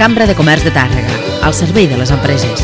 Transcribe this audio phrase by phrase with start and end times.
[0.00, 1.12] Cambra de Comerç de Tàrrega,
[1.44, 2.62] al servei de les empreses.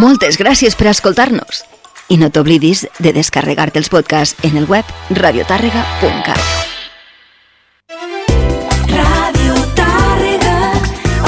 [0.00, 1.68] Moltes gràcies per escoltar-nos.
[2.08, 6.40] I no t'oblidis de descarregar-te els podcasts en el web radiotàrrega.cat.
[8.88, 10.56] Ràdio Tàrrega,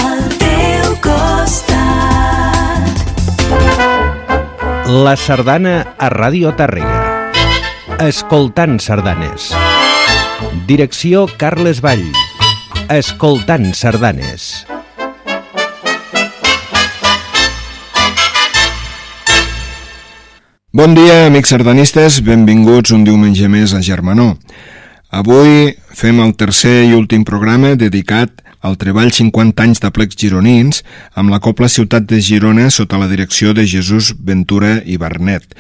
[0.00, 2.88] al teu costat.
[4.88, 7.04] La sardana a Ràdio Tàrrega.
[8.00, 9.52] Escoltant sardanes.
[10.64, 12.08] Direcció Carles Vall.
[12.88, 14.66] Escoltant sardanes.
[20.72, 24.32] Bon dia, amics sardanistes, benvinguts un diumenge més a Germanó.
[25.10, 30.82] Avui fem el tercer i últim programa dedicat al treball 50 anys d'aplecs gironins
[31.14, 35.54] amb la Copla Ciutat de Girona sota la direcció de Jesús Ventura i Barnet.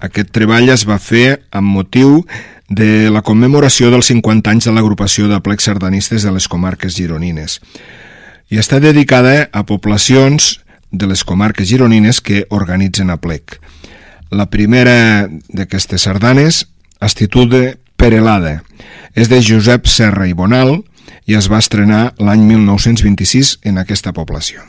[0.00, 2.22] Aquest treball es va fer amb motiu
[2.70, 7.58] de la commemoració dels 50 anys de l'agrupació d'aplecs sardanistes de les comarques gironines
[8.50, 13.58] i està dedicada a poblacions de les comarques gironines que organitzen aplec.
[14.30, 16.64] La primera d'aquestes sardanes
[17.02, 18.62] es titula Perelada.
[19.14, 20.78] És de Josep Serra i Bonal
[21.26, 24.62] i es va estrenar l'any 1926 en aquesta població.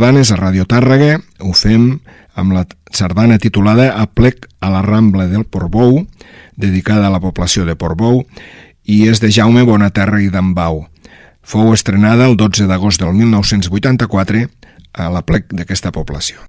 [0.00, 1.18] Sardanes a Radio Tàrrega.
[1.44, 1.98] Ho fem
[2.32, 6.06] amb la sardana titulada A plec a la Rambla del Portbou,
[6.56, 8.22] dedicada a la població de Portbou,
[8.88, 10.86] i és de Jaume Bonaterra i d'Ambau.
[11.44, 14.46] Fou estrenada el 12 d'agost del 1984
[14.96, 16.40] a la plec d'aquesta població.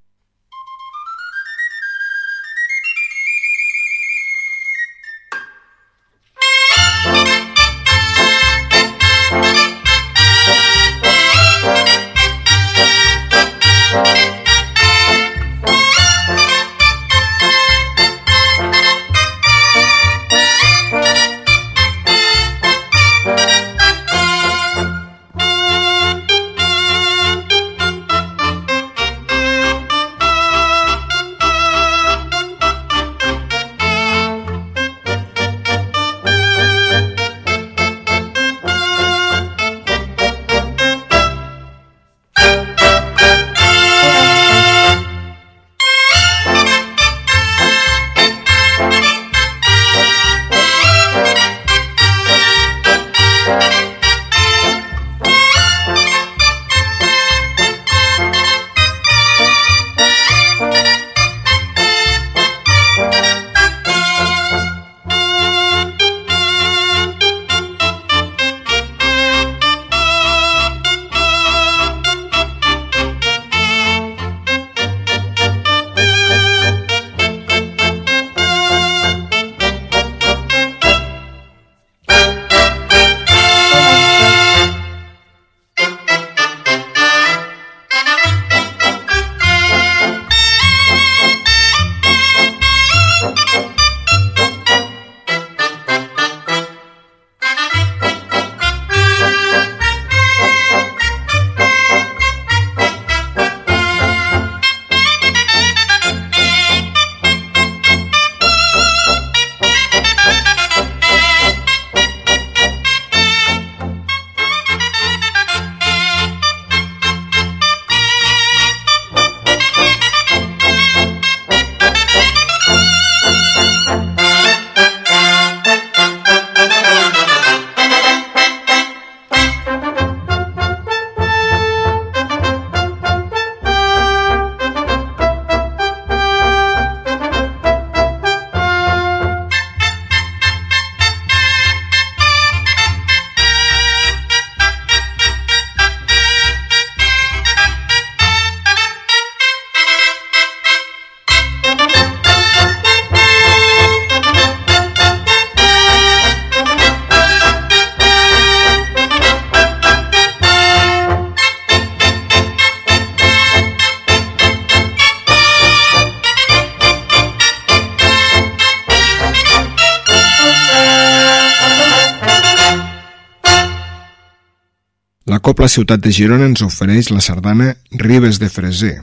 [175.42, 179.00] Copla Ciutat de Girona ens ofereix la sardana Ribes de Freser,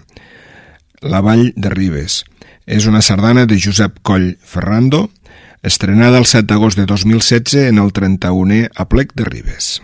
[1.03, 2.21] la vall de Ribes.
[2.63, 5.09] És una sardana de Josep Coll Ferrando,
[5.67, 9.79] estrenada el 7 d'agost de 2016 en el 31è aplec de Ribes.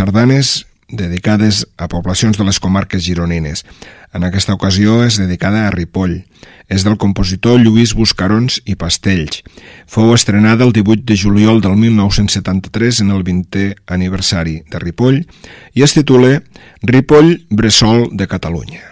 [0.00, 3.66] Sardanes dedicades a poblacions de les comarques gironines.
[4.16, 6.22] En aquesta ocasió és dedicada a Ripoll.
[6.72, 9.42] És del compositor Lluís Buscarons i Pastells.
[9.86, 15.20] Fou estrenada el 18 de juliol del 1973 en el 20è aniversari de Ripoll
[15.74, 16.40] i es titula
[16.80, 18.86] Ripoll Bressol de Catalunya.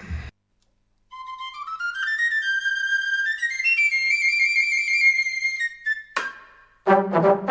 [6.88, 7.47] Escoltem una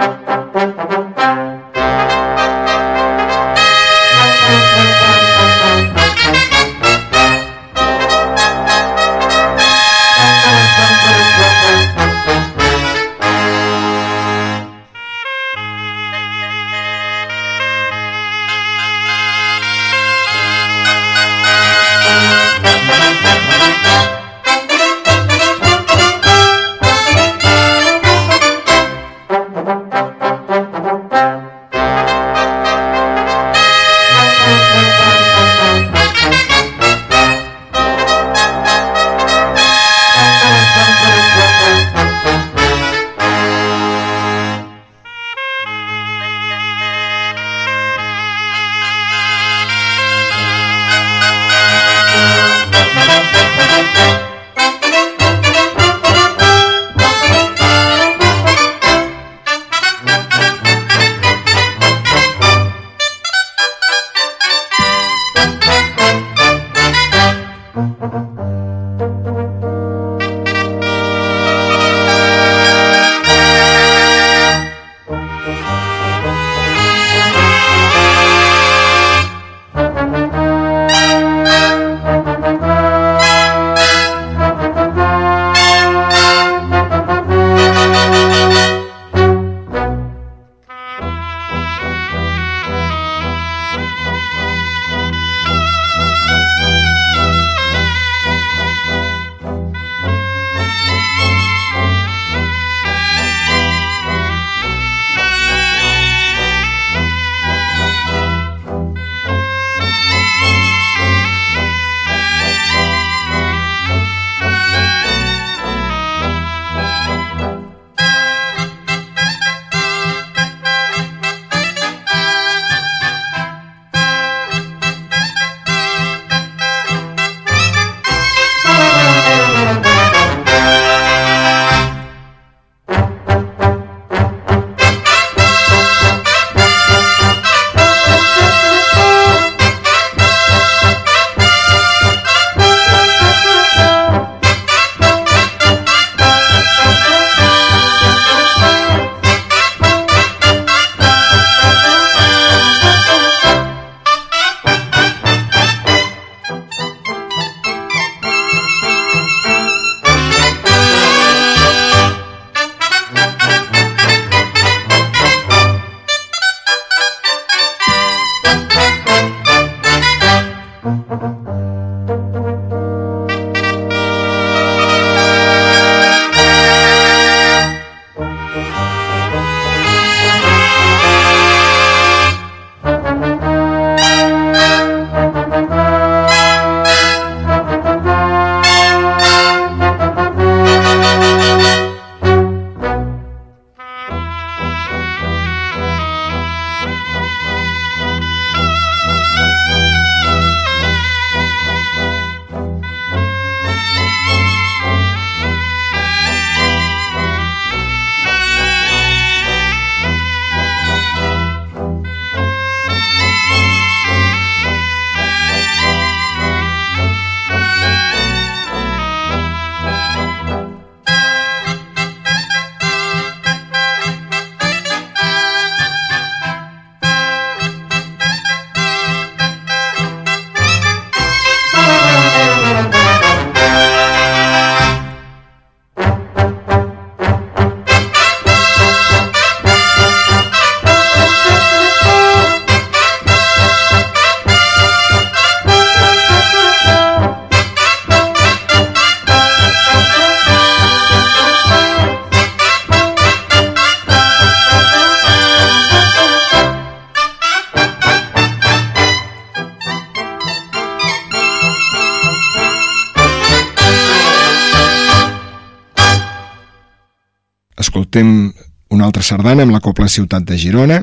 [269.27, 271.01] sardana amb la Copla Ciutat de Girona.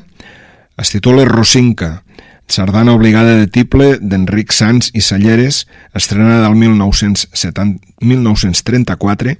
[0.80, 2.04] Es titula Rosinca,
[2.48, 9.36] sardana obligada de tiple d'Enric Sans i Salleres, estrenada el 1970, 1934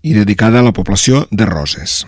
[0.00, 2.00] i dedicada a la població de Roses.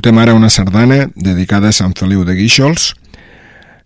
[0.00, 2.94] Escoltem ara una sardana dedicada a Sant Feliu de Guíxols.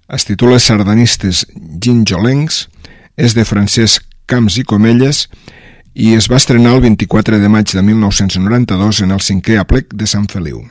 [0.07, 1.41] Es titula Sardanistes
[1.83, 2.69] ginjolencs,
[3.19, 5.25] és de Francesc Camps i Comelles
[5.99, 10.07] i es va estrenar el 24 de maig de 1992 en el cinquè aplec de
[10.07, 10.63] Sant Feliu.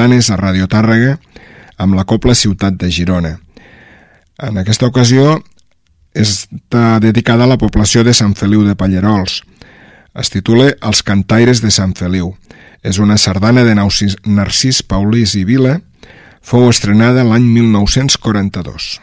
[0.00, 1.18] Sardanes a Radio Tàrrega
[1.76, 3.34] amb la Copla Ciutat de Girona.
[4.40, 5.34] En aquesta ocasió
[6.16, 9.42] està dedicada a la població de Sant Feliu de Pallerols.
[10.16, 12.32] Es titula Els cantaires de Sant Feliu.
[12.80, 15.82] És una sardana de Narcís Paulís i Vila.
[16.40, 19.00] Fou estrenada l'any 1942.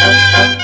[0.00, 0.59] Música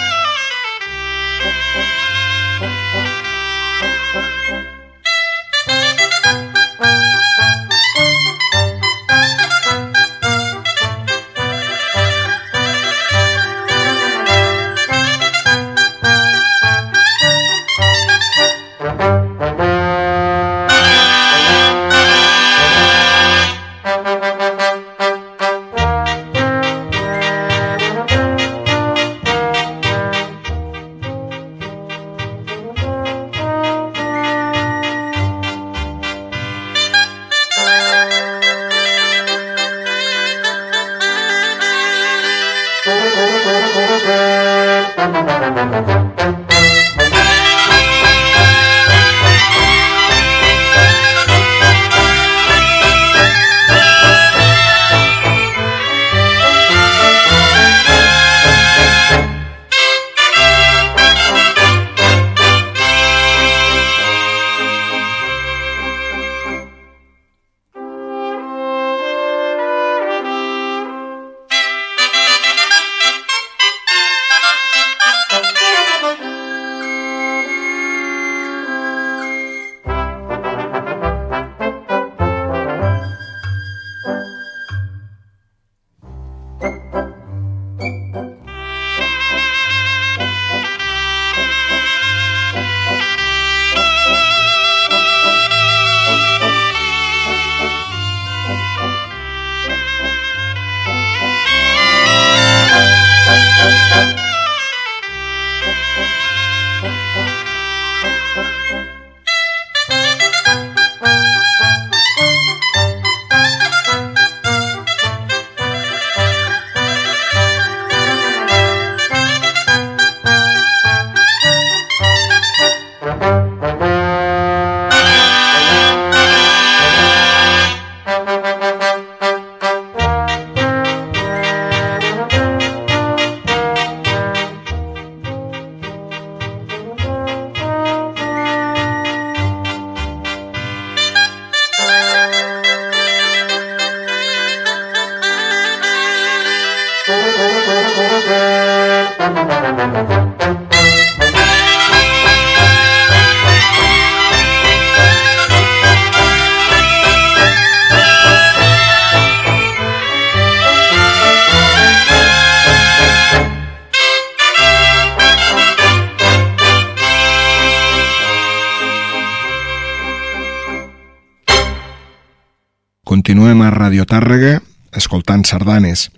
[173.46, 174.56] Continuem a Radio Tàrrega
[174.98, 176.08] escoltant sardanes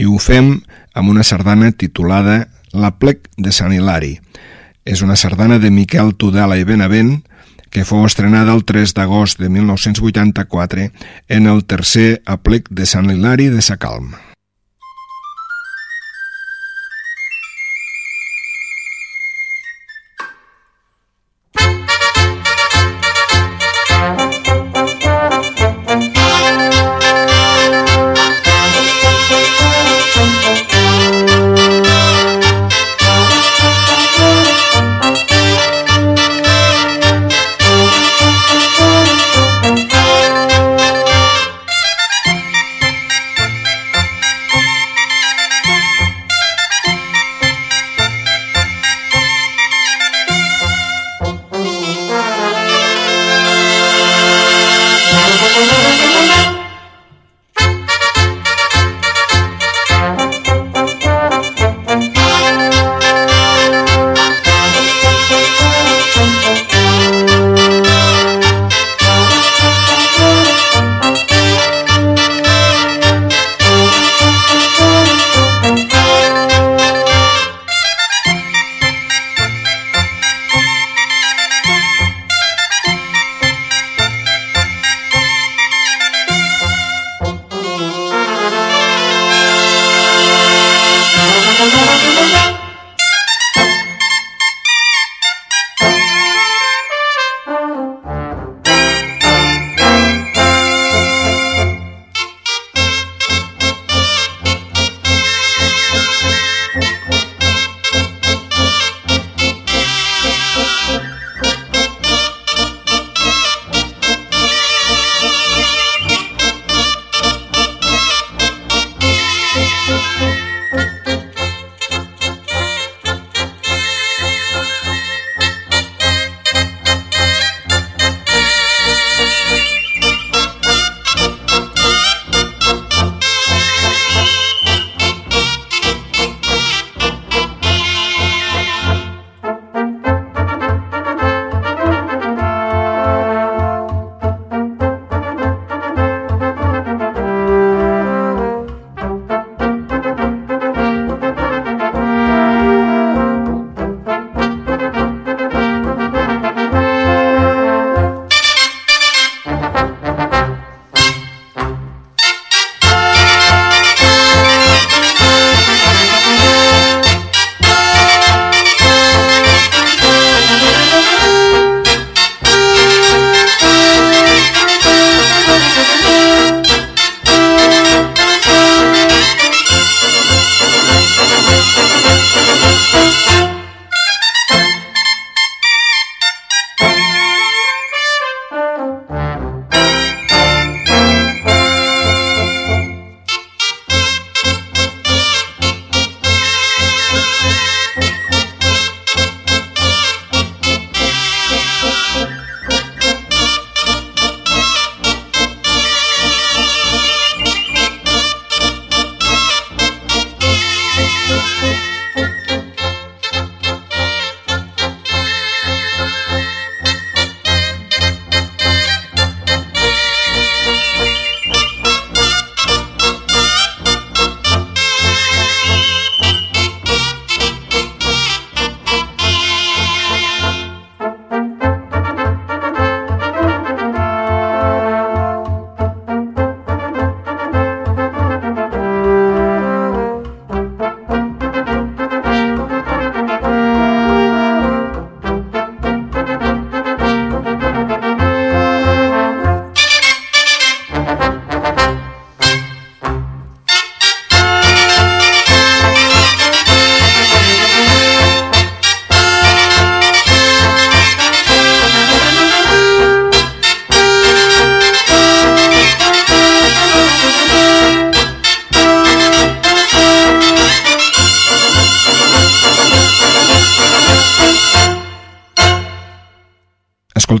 [0.00, 0.46] i ho fem
[0.96, 4.14] amb una sardana titulada La plec de Sant Hilari.
[4.88, 7.18] És una sardana de Miquel Tudela i Benavent
[7.68, 10.88] que fou estrenada el 3 d'agost de 1984
[11.28, 14.14] en el tercer aplec de Sant Hilari de Sacalm.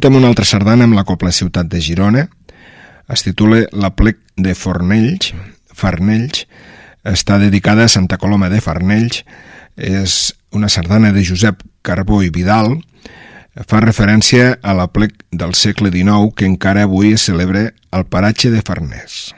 [0.02, 2.24] Escoltem una altra sardana amb la Copla Ciutat de Girona.
[3.06, 5.28] Es titula La plec de Fornells,
[5.78, 6.40] Farnells.
[7.06, 9.20] Està dedicada a Santa Coloma de Farnells.
[9.78, 10.16] És
[10.50, 12.74] una sardana de Josep Carbó i Vidal.
[13.54, 18.50] Fa referència a la plec del segle XIX que encara avui es celebra al paratge
[18.50, 19.36] de Farners.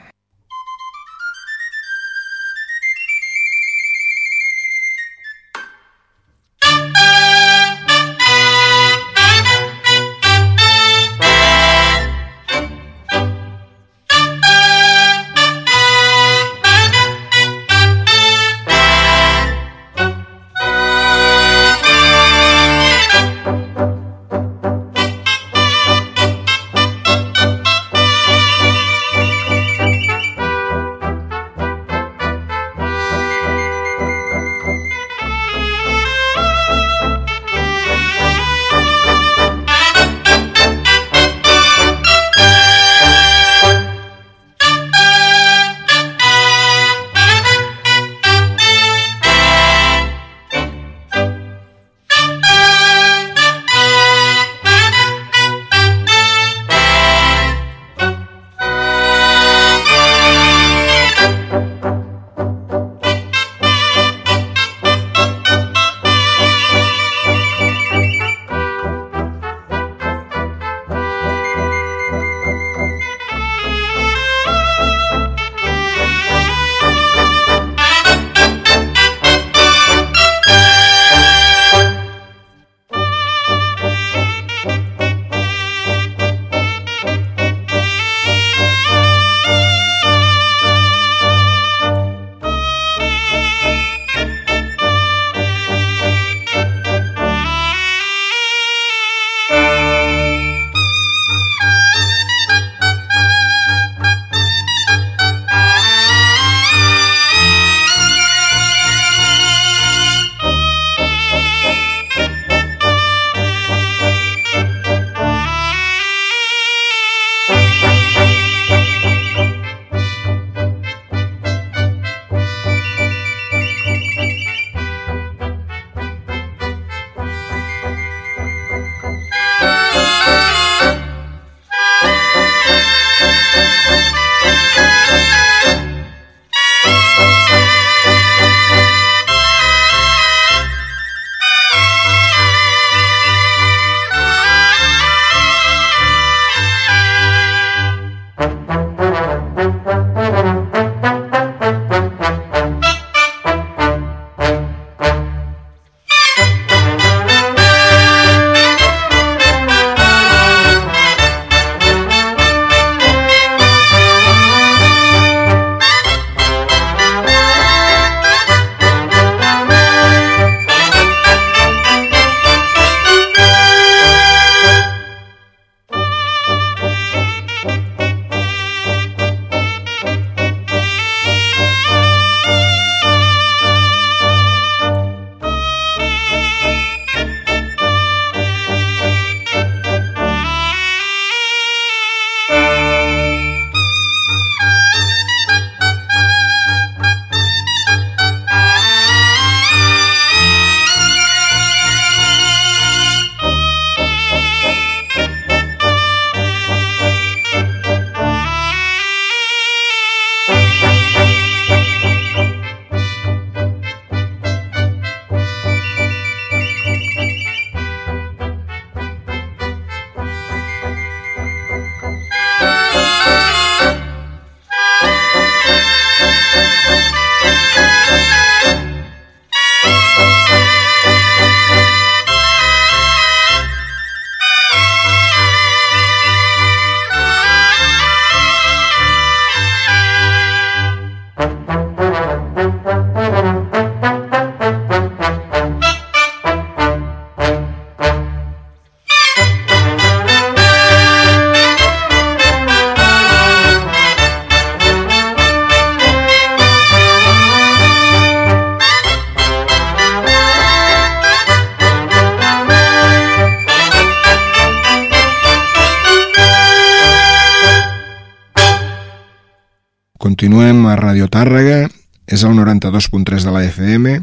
[270.99, 271.85] Radio Tàrrega,
[272.25, 274.19] és el 92.3 de la FM,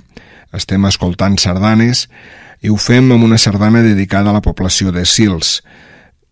[0.57, 2.07] estem escoltant sardanes
[2.62, 5.61] i ho fem amb una sardana dedicada a la població de Sils.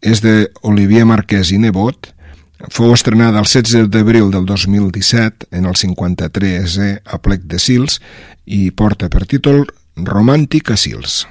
[0.00, 2.12] És de Olivier Marquès i Nebot,
[2.68, 8.00] fou estrenada el 16 d'abril del 2017 en el 53è a Plec de Sils
[8.46, 9.66] i porta per títol
[9.96, 11.24] Romàntic a Sils.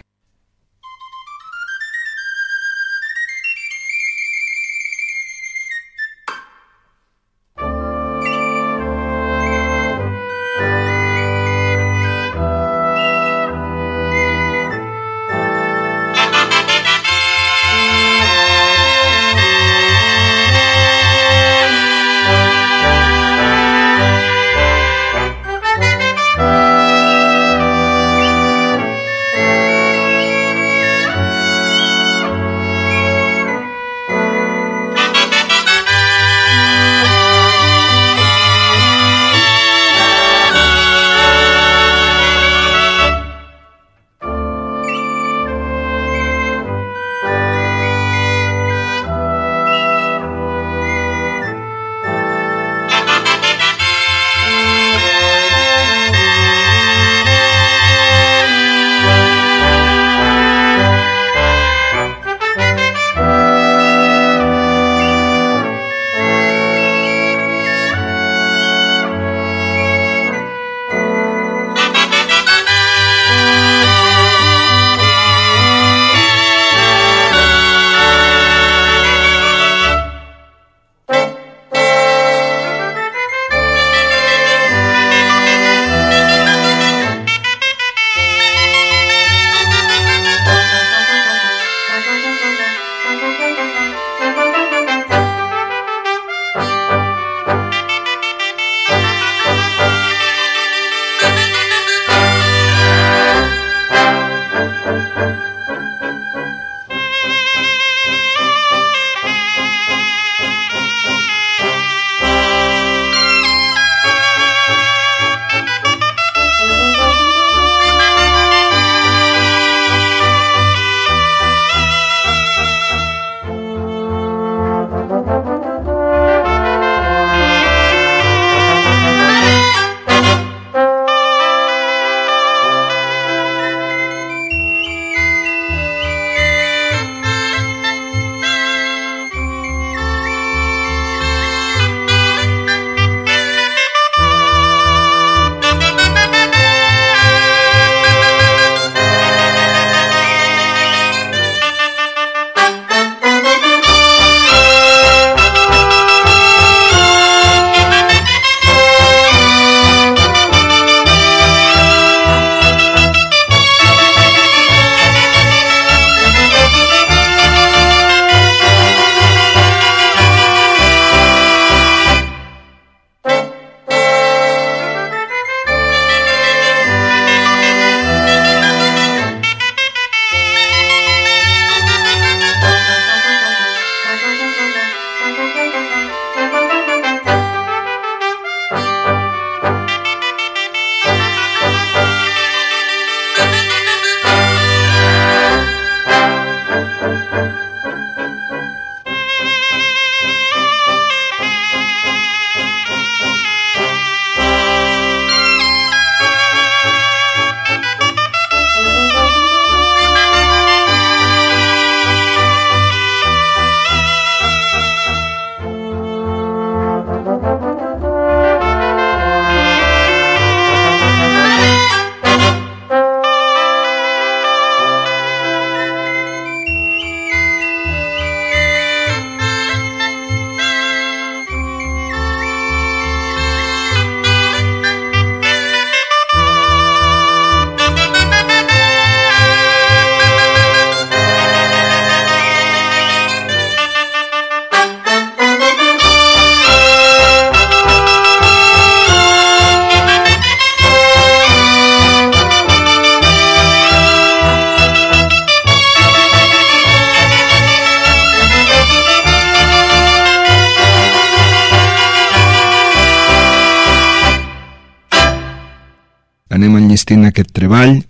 [267.30, 268.01] Aquest treball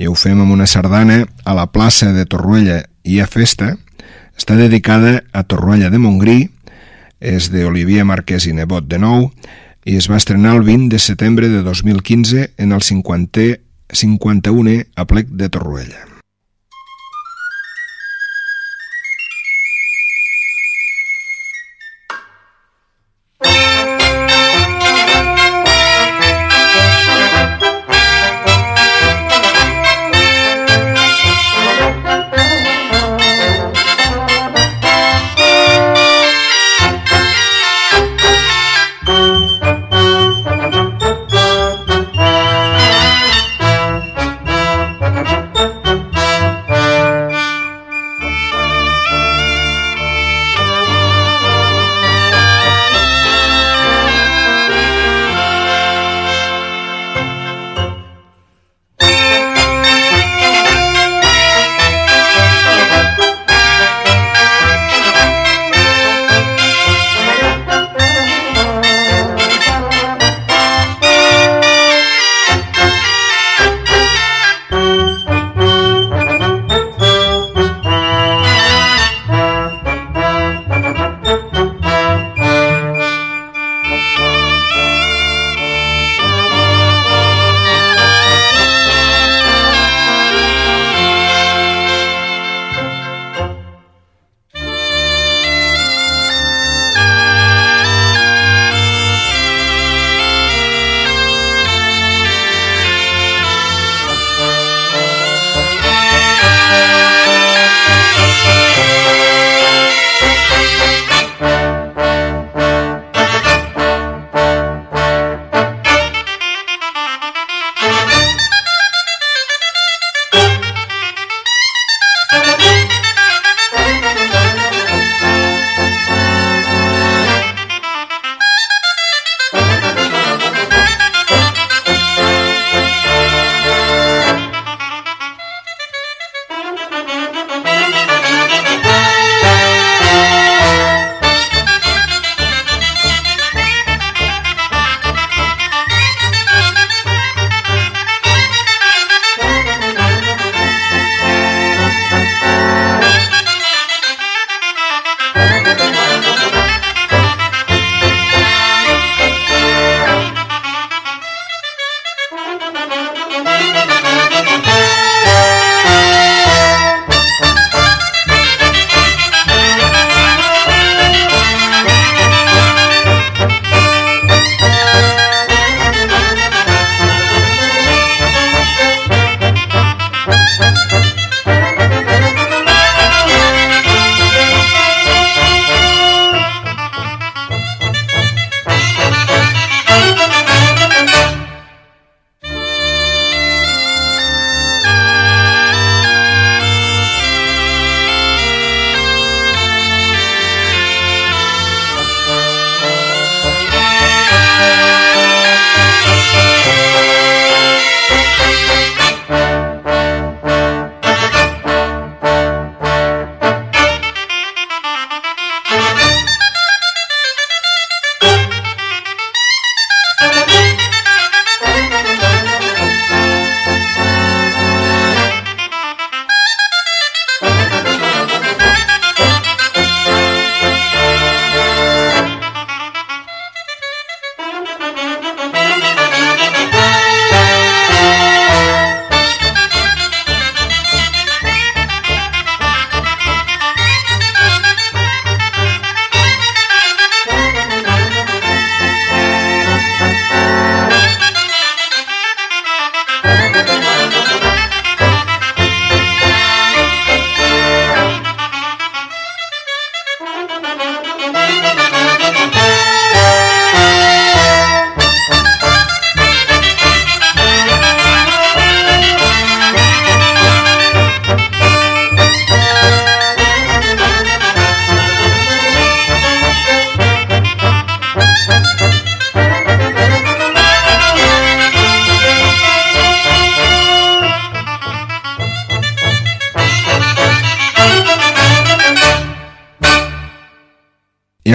[0.00, 3.74] i ho fem amb una sardana a la plaça de Torroella i a Festa.
[4.34, 6.38] Està dedicada a Torroella de Montgrí,
[7.24, 9.30] és d'Olivier Marquès i Nebot de Nou
[9.84, 13.60] i es va estrenar el 20 de setembre de 2015 en el 50è
[13.94, 16.13] 51è aplec de Torroella.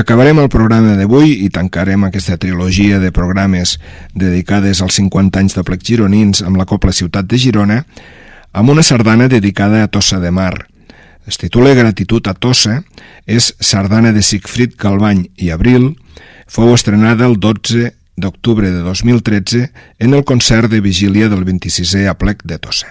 [0.09, 3.75] Acabarem el programa d'avui i tancarem aquesta trilogia de programes
[4.17, 7.77] dedicades als 50 anys de plec gironins amb la Copla Ciutat de Girona
[8.49, 10.65] amb una sardana dedicada a Tossa de Mar.
[11.29, 12.79] Es titula Gratitud a Tossa,
[13.29, 15.91] és sardana de Sigfrid Calvany i Abril,
[16.49, 22.41] fou estrenada el 12 d'octubre de 2013 en el concert de vigília del 26è aplec
[22.49, 22.89] de Tossa.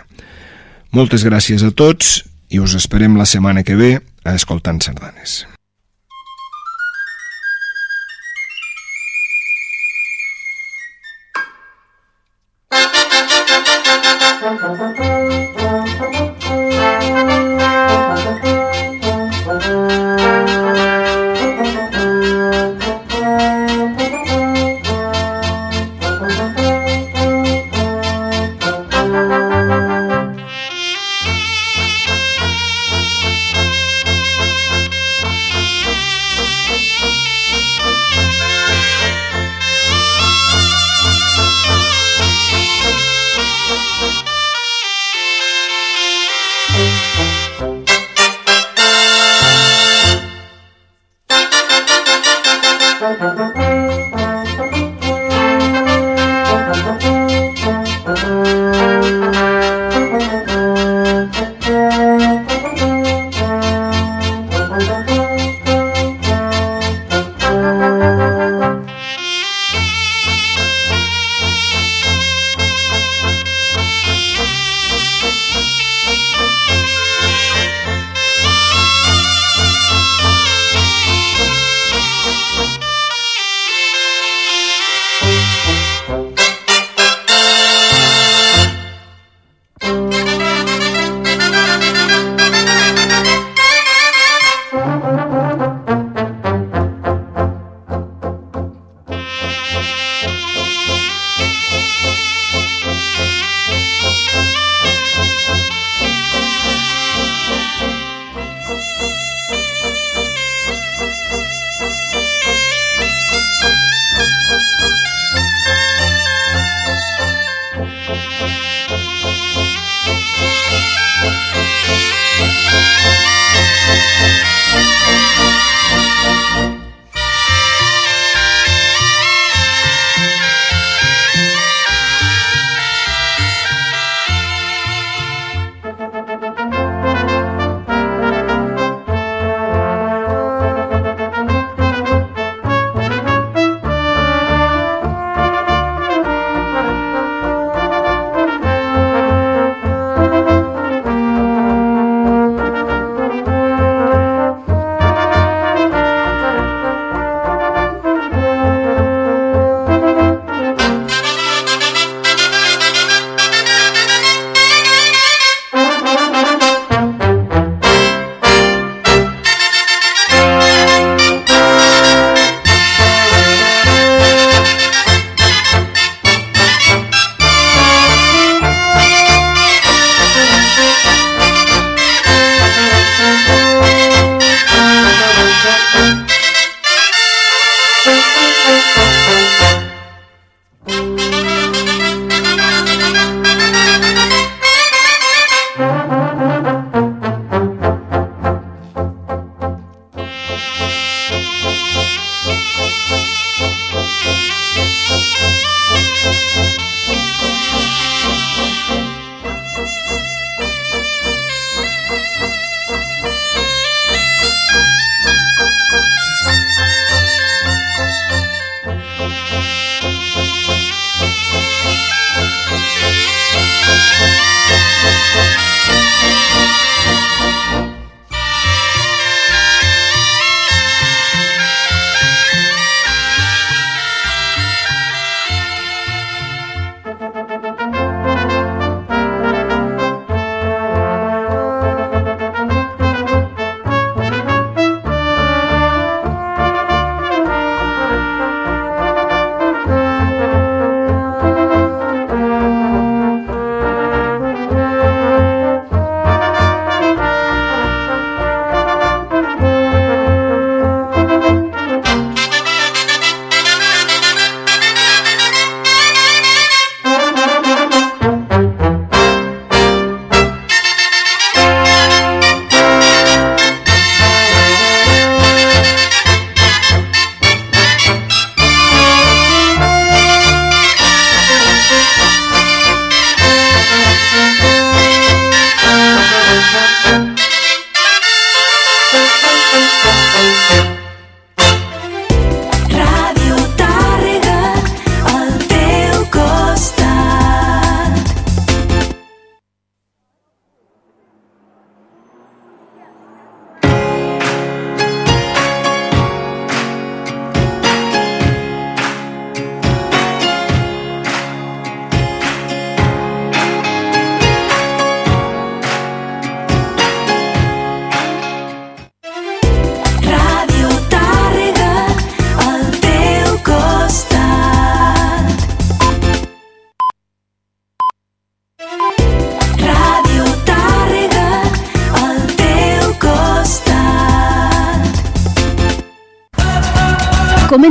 [0.95, 5.49] Moltes gràcies a tots i us esperem la setmana que ve a Escoltant Sardanes.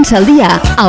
[0.07, 0.47] Comença el dia
[0.77, 0.85] a